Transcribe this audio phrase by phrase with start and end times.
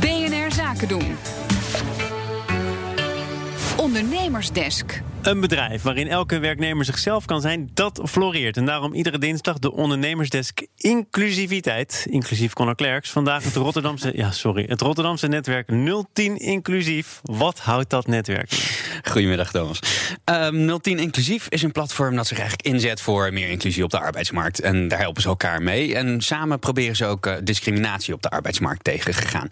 [0.00, 1.16] BNR Zaken doen.
[3.76, 5.02] Ondernemersdesk.
[5.22, 8.56] Een bedrijf waarin elke werknemer zichzelf kan zijn, dat floreert.
[8.56, 12.06] En daarom iedere dinsdag de ondernemersdesk inclusiviteit.
[12.10, 13.10] Inclusief Conor Clerks.
[13.10, 15.68] Vandaag het Rotterdamse, ja, sorry, het Rotterdamse netwerk
[16.12, 17.20] 010 Inclusief.
[17.22, 18.50] Wat houdt dat netwerk?
[19.02, 19.80] Goedemiddag, Thomas.
[20.24, 24.00] Um, 010 Inclusief is een platform dat zich eigenlijk inzet voor meer inclusie op de
[24.00, 24.60] arbeidsmarkt.
[24.60, 25.94] En daar helpen ze elkaar mee.
[25.94, 29.46] En samen proberen ze ook uh, discriminatie op de arbeidsmarkt tegen, gegaan,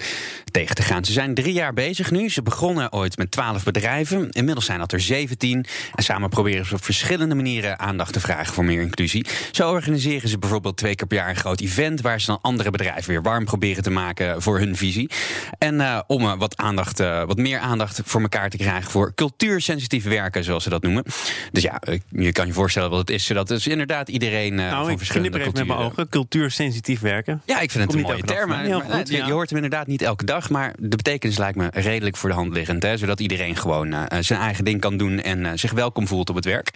[0.51, 1.05] tegen te gaan.
[1.05, 2.29] Ze zijn drie jaar bezig nu.
[2.29, 4.31] Ze begonnen ooit met 12 bedrijven.
[4.31, 5.58] Inmiddels zijn dat er 17.
[5.95, 9.27] En samen proberen ze op verschillende manieren aandacht te vragen voor meer inclusie.
[9.53, 12.71] Zo organiseren ze bijvoorbeeld twee keer per jaar een groot event waar ze dan andere
[12.71, 15.11] bedrijven weer warm proberen te maken voor hun visie.
[15.59, 19.15] En uh, om uh, wat aandacht, uh, wat meer aandacht voor elkaar te krijgen voor
[19.15, 21.05] cultuursensitief werken, zoals ze dat noemen.
[21.53, 23.27] Dus ja, je kan je voorstellen wat het is.
[23.27, 25.67] Dat is inderdaad iedereen nou, van ik verschillende culturen.
[25.67, 27.43] met mijn ogen, cultuursensitief werken.
[27.45, 28.49] Ja, ik vind het een mooie term.
[28.49, 29.17] Maar, maar, goed, ja.
[29.17, 32.29] je, je, hoort hem inderdaad niet elke dag, maar de betekenis lijkt me redelijk voor
[32.29, 32.83] de hand liggend.
[32.83, 36.45] Hè, zodat iedereen gewoon zijn eigen ding kan doen en zich welkom voelt op het
[36.45, 36.71] werk.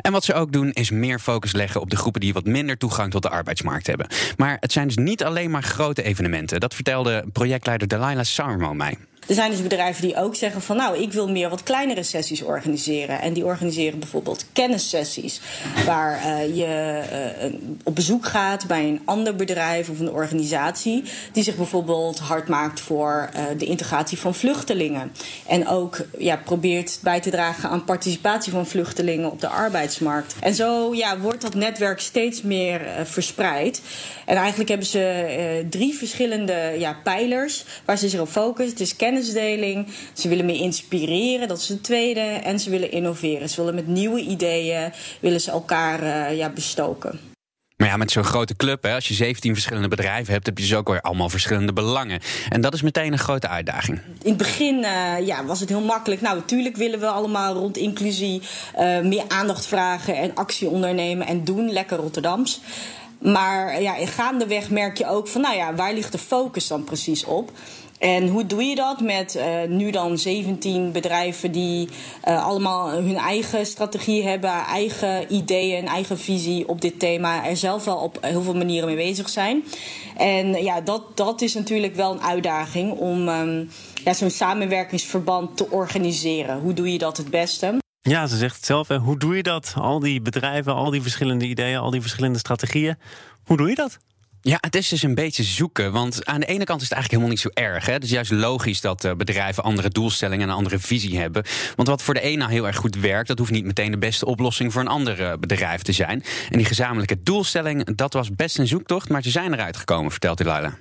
[0.00, 2.78] En wat ze ook doen is meer focus leggen op de groepen die wat minder
[2.78, 4.06] toegang tot de arbeidsmarkt hebben.
[4.36, 6.60] Maar het zijn dus niet alleen maar grote evenementen.
[6.60, 8.96] Dat vertelde projectleider Delilah Sarmo mij.
[9.26, 12.42] Er zijn dus bedrijven die ook zeggen van nou, ik wil meer wat kleinere sessies
[12.42, 13.20] organiseren.
[13.20, 15.40] En die organiseren bijvoorbeeld kennissessies.
[15.86, 17.00] Waar uh, je
[17.42, 17.54] uh,
[17.84, 21.02] op bezoek gaat bij een ander bedrijf of een organisatie.
[21.32, 25.12] Die zich bijvoorbeeld hard maakt voor uh, de integratie van vluchtelingen.
[25.46, 30.34] En ook ja, probeert bij te dragen aan participatie van vluchtelingen op de arbeidsmarkt.
[30.40, 33.80] En zo ja, wordt dat netwerk steeds meer verspreid.
[34.24, 38.78] En eigenlijk hebben ze drie verschillende ja, pijlers waar ze zich op focussen.
[38.78, 39.86] Is kennis kennisdeling.
[40.12, 42.20] Ze willen meer inspireren, dat is het tweede.
[42.20, 43.48] En ze willen innoveren.
[43.48, 47.20] Ze willen met nieuwe ideeën willen ze elkaar uh, ja, bestoken.
[47.76, 50.64] Maar ja, met zo'n grote club, hè, als je 17 verschillende bedrijven hebt, heb je
[50.64, 52.20] dus ook weer allemaal verschillende belangen.
[52.48, 54.00] En dat is meteen een grote uitdaging.
[54.22, 56.20] In het begin uh, ja, was het heel makkelijk.
[56.20, 58.42] Nou, natuurlijk willen we allemaal rond inclusie
[58.78, 61.72] uh, meer aandacht vragen en actie ondernemen en doen.
[61.72, 62.60] Lekker Rotterdams.
[63.18, 67.24] Maar ja, gaandeweg merk je ook van, nou ja, waar ligt de focus dan precies
[67.24, 67.52] op?
[68.06, 71.88] En hoe doe je dat met uh, nu dan 17 bedrijven die
[72.28, 77.84] uh, allemaal hun eigen strategie hebben, eigen ideeën, eigen visie op dit thema, er zelf
[77.84, 79.64] wel op heel veel manieren mee bezig zijn.
[80.16, 83.70] En ja, dat, dat is natuurlijk wel een uitdaging om um,
[84.04, 86.60] ja, zo'n samenwerkingsverband te organiseren.
[86.60, 87.78] Hoe doe je dat het beste?
[88.00, 88.88] Ja, ze zegt het zelf.
[88.88, 88.98] Hè.
[88.98, 89.74] Hoe doe je dat?
[89.76, 92.96] Al die bedrijven, al die verschillende ideeën, al die verschillende strategieën.
[93.44, 93.98] Hoe doe je dat?
[94.48, 95.92] Ja, het is dus een beetje zoeken.
[95.92, 97.86] Want aan de ene kant is het eigenlijk helemaal niet zo erg.
[97.86, 97.92] Hè?
[97.92, 101.44] Het is juist logisch dat uh, bedrijven andere doelstellingen en een andere visie hebben.
[101.76, 103.98] Want wat voor de ene nou heel erg goed werkt, dat hoeft niet meteen de
[103.98, 106.24] beste oplossing voor een ander uh, bedrijf te zijn.
[106.50, 110.38] En die gezamenlijke doelstelling, dat was best een zoektocht, maar ze zijn eruit gekomen, vertelt
[110.38, 110.72] Delilah.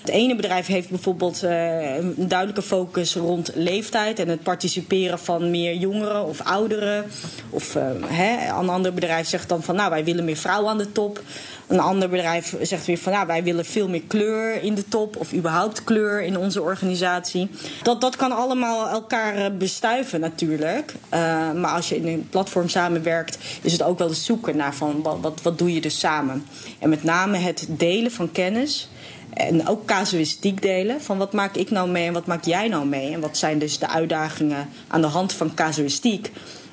[0.00, 5.50] Het ene bedrijf heeft bijvoorbeeld uh, een duidelijke focus rond leeftijd en het participeren van
[5.50, 7.04] meer jongeren of ouderen.
[7.50, 11.22] Of een ander bedrijf zegt dan van nou wij willen meer vrouwen aan de top.
[11.66, 15.16] Een ander bedrijf zegt weer van nou wij willen veel meer kleur in de top
[15.16, 17.50] of überhaupt kleur in onze organisatie.
[17.82, 20.94] Dat, dat kan allemaal elkaar bestuiven natuurlijk.
[21.14, 24.74] Uh, maar als je in een platform samenwerkt is het ook wel eens zoeken naar
[24.74, 26.46] van wat, wat, wat doe je dus samen.
[26.78, 28.88] En met name het delen van kennis.
[29.34, 31.02] En ook casuïstiek delen.
[31.02, 33.12] Van wat maak ik nou mee en wat maak jij nou mee?
[33.12, 36.30] En wat zijn dus de uitdagingen aan de hand van casuïstiek?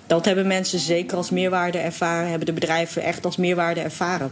[0.08, 4.31] Dat hebben mensen zeker als meerwaarde ervaren, hebben de bedrijven echt als meerwaarde ervaren.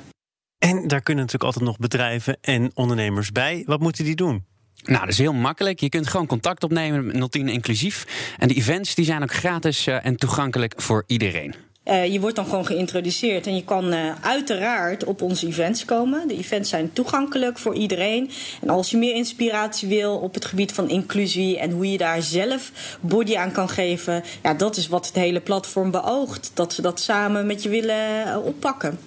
[0.60, 3.64] En daar kunnen natuurlijk altijd nog bedrijven en ondernemers bij.
[3.66, 4.46] Wat moeten die doen?
[4.84, 5.80] Nou, dat is heel makkelijk.
[5.80, 8.06] Je kunt gewoon contact opnemen met 010 Inclusief.
[8.38, 11.56] En de events die zijn ook gratis uh, en toegankelijk voor iedereen.
[11.86, 16.28] Uh, je wordt dan gewoon geïntroduceerd en je kan uh, uiteraard op onze events komen.
[16.28, 18.30] De events zijn toegankelijk voor iedereen.
[18.62, 22.22] En als je meer inspiratie wil op het gebied van inclusie en hoe je daar
[22.22, 22.72] zelf
[23.02, 26.52] body aan kan geven, ja, dat is wat het hele platform beoogt.
[26.54, 29.00] Dat ze dat samen met je willen uh, oppakken.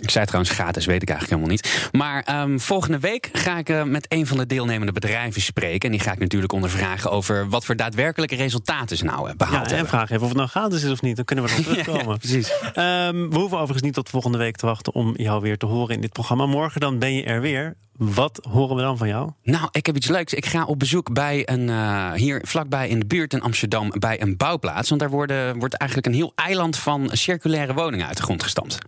[0.00, 1.90] Ik zei trouwens gratis, weet ik eigenlijk helemaal niet.
[1.92, 5.80] Maar um, volgende week ga ik uh, met een van de deelnemende bedrijven spreken.
[5.80, 9.56] En die ga ik natuurlijk ondervragen over wat voor daadwerkelijke resultaten ze nou uh, behaald
[9.56, 9.88] ja, en hebben.
[9.88, 11.16] vragen even of het nou gratis is of niet.
[11.16, 12.08] Dan kunnen we nog terugkomen.
[12.08, 12.52] ja, precies.
[12.62, 15.94] Um, we hoeven overigens niet tot volgende week te wachten om jou weer te horen
[15.94, 16.46] in dit programma.
[16.46, 17.76] Morgen dan ben je er weer.
[17.96, 19.30] Wat horen we dan van jou?
[19.42, 20.34] Nou, ik heb iets leuks.
[20.34, 24.22] Ik ga op bezoek bij een, uh, hier vlakbij in de buurt in Amsterdam bij
[24.22, 24.88] een bouwplaats.
[24.88, 28.78] Want daar worden, wordt eigenlijk een heel eiland van circulaire woningen uit de grond gestampt.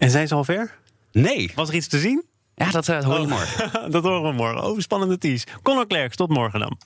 [0.00, 0.78] En zijn ze al ver?
[1.12, 1.50] Nee.
[1.54, 2.24] Was er iets te zien?
[2.54, 3.28] Ja, dat uh, hoor je oh.
[3.28, 3.90] morgen.
[3.92, 4.64] dat horen we morgen.
[4.64, 5.46] Oh, spannende tease.
[5.62, 6.78] Conor Klerks, tot morgen dan.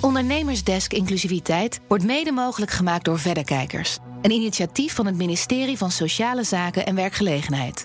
[0.00, 3.98] Ondernemersdesk Inclusiviteit wordt mede mogelijk gemaakt door Verderkijkers.
[4.22, 7.84] Een initiatief van het ministerie van Sociale Zaken en Werkgelegenheid.